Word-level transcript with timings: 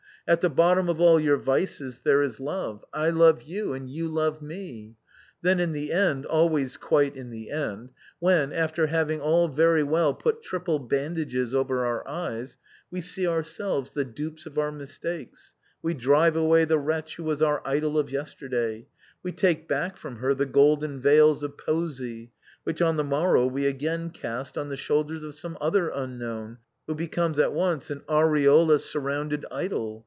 At 0.27 0.41
the 0.41 0.51
bottom 0.51 0.87
of 0.87 1.01
all 1.01 1.19
your 1.19 1.35
vices 1.35 2.01
there 2.05 2.21
is 2.21 2.39
love. 2.39 2.85
I 2.93 3.07
MIMI 3.07 3.09
IN 3.09 3.13
FINE 3.13 3.19
FEATHER. 3.19 3.19
291 3.19 3.19
love 3.19 3.41
you, 3.43 3.73
and 3.73 3.89
you 3.89 4.07
love 4.07 4.41
me!' 4.41 4.95
Then 5.41 5.59
in 5.59 5.71
the 5.71 5.91
end, 5.91 6.25
always 6.27 6.77
quite 6.77 7.15
in 7.17 7.31
the 7.31 7.49
end, 7.49 7.89
when, 8.19 8.53
after 8.53 8.85
having 8.87 9.19
all 9.19 9.47
very 9.47 9.81
well 9.81 10.13
put 10.13 10.43
triple 10.43 10.77
bandages 10.77 11.53
over 11.55 11.83
our 11.87 12.07
eyes, 12.07 12.57
we 12.91 13.01
see 13.01 13.27
ourselves 13.27 13.91
the 13.93 14.05
dupes 14.05 14.45
of 14.45 14.59
our 14.59 14.71
mistakes, 14.71 15.55
we 15.81 15.95
drive 15.95 16.35
away 16.35 16.65
the 16.65 16.77
wretch 16.79 17.15
who 17.15 17.23
was 17.23 17.41
our 17.41 17.61
idol 17.67 17.97
of 17.97 18.11
yes 18.11 18.35
terday; 18.35 18.85
we 19.23 19.31
take 19.31 19.67
back 19.67 19.97
from 19.97 20.17
her 20.17 20.35
the 20.35 20.45
golden 20.45 21.01
veils 21.01 21.41
of 21.41 21.57
poesy, 21.57 22.29
which, 22.63 22.79
on 22.81 22.95
the 22.95 23.03
morrow, 23.03 23.47
we 23.47 23.65
again 23.65 24.11
cast 24.11 24.55
on 24.55 24.69
the 24.69 24.77
shoulders 24.77 25.23
of 25.23 25.33
some 25.33 25.57
other 25.59 25.89
unknown, 25.89 26.59
who 26.85 26.93
becomes 26.93 27.39
at 27.39 27.53
once 27.53 27.89
an 27.89 28.01
aureola 28.07 28.77
sur 28.79 28.99
rounded 28.99 29.45
idol. 29.49 29.99